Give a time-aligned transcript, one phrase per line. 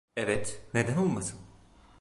[0.15, 1.39] Evet, neden olmasın?